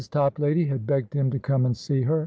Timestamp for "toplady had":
0.09-0.87